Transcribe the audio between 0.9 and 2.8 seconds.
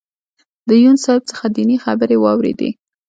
صاحب څخه دینی خبرې واورېدې.